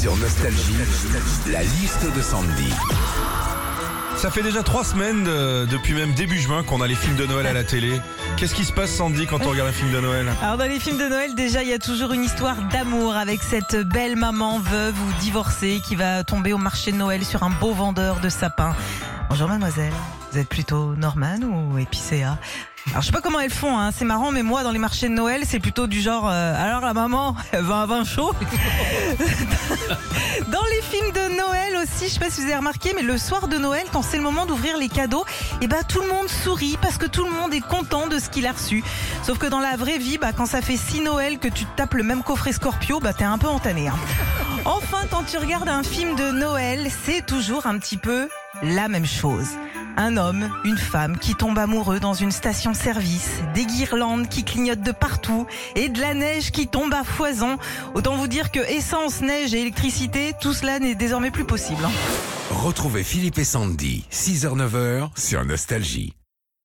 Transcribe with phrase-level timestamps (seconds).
[0.00, 0.76] Sur Nostalgie,
[1.52, 2.72] la liste de Sandy.
[4.16, 7.26] Ça fait déjà trois semaines, euh, depuis même début juin, qu'on a les films de
[7.26, 8.00] Noël à la télé.
[8.38, 10.26] Qu'est-ce qui se passe, Sandy, quand on regarde un film de Noël?
[10.42, 13.42] Alors dans les films de Noël, déjà, il y a toujours une histoire d'amour avec
[13.42, 17.50] cette belle maman veuve ou divorcée qui va tomber au marché de Noël sur un
[17.50, 18.74] beau vendeur de sapins.
[19.28, 19.92] Bonjour mademoiselle,
[20.32, 22.38] vous êtes plutôt Norman ou épicéa
[22.88, 23.90] alors je sais pas comment elles font, hein.
[23.96, 26.28] c'est marrant, mais moi dans les marchés de Noël, c'est plutôt du genre.
[26.28, 28.32] euh, alors la maman, elle veut un vin chaud.
[30.48, 33.16] dans les films de Noël aussi, je sais pas si vous avez remarqué, mais le
[33.18, 35.24] soir de Noël, quand c'est le moment d'ouvrir les cadeaux,
[35.60, 38.28] et ben tout le monde sourit parce que tout le monde est content de ce
[38.28, 38.82] qu'il a reçu.
[39.22, 41.94] Sauf que dans la vraie vie, bah, quand ça fait six Noël que tu tapes
[41.94, 43.88] le même coffret Scorpio, bah t'es un peu entané.
[43.88, 43.94] hein.
[44.64, 48.28] Enfin, quand tu regardes un film de Noël, c'est toujours un petit peu
[48.62, 49.46] la même chose.
[49.96, 54.92] Un homme, une femme qui tombent amoureux dans une station-service, des guirlandes qui clignotent de
[54.92, 57.58] partout et de la neige qui tombe à foison.
[57.94, 61.82] Autant vous dire que essence, neige et électricité, tout cela n'est désormais plus possible.
[62.50, 66.14] Retrouvez Philippe et Sandy, 6h-9h sur Nostalgie.